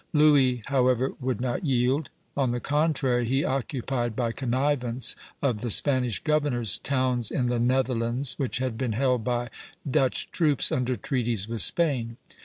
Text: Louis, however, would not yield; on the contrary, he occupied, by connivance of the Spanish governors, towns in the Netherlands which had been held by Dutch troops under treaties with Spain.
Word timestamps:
Louis, 0.13 0.63
however, 0.65 1.11
would 1.19 1.39
not 1.39 1.63
yield; 1.63 2.09
on 2.35 2.49
the 2.49 2.59
contrary, 2.59 3.27
he 3.27 3.43
occupied, 3.45 4.15
by 4.15 4.31
connivance 4.31 5.15
of 5.43 5.61
the 5.61 5.69
Spanish 5.69 6.23
governors, 6.23 6.79
towns 6.79 7.29
in 7.29 7.45
the 7.45 7.59
Netherlands 7.59 8.33
which 8.39 8.57
had 8.57 8.79
been 8.79 8.93
held 8.93 9.23
by 9.23 9.49
Dutch 9.87 10.31
troops 10.31 10.71
under 10.71 10.97
treaties 10.97 11.47
with 11.47 11.61
Spain. 11.61 12.17